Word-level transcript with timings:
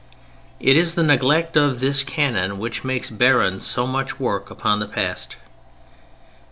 It 0.59 0.75
is 0.77 0.95
the 0.95 1.03
neglect 1.03 1.55
of 1.55 1.79
this 1.79 2.01
canon 2.01 2.57
which 2.57 2.83
makes 2.83 3.11
barren 3.11 3.59
so 3.59 3.85
much 3.85 4.19
work 4.19 4.49
upon 4.49 4.79
the 4.79 4.87
past. 4.87 5.35